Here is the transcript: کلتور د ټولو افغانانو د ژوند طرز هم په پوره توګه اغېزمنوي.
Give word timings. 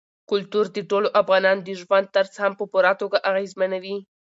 کلتور 0.29 0.65
د 0.75 0.77
ټولو 0.89 1.07
افغانانو 1.21 1.61
د 1.67 1.69
ژوند 1.81 2.05
طرز 2.15 2.33
هم 2.43 2.53
په 2.59 2.65
پوره 2.71 2.93
توګه 3.01 3.17
اغېزمنوي. 3.29 3.97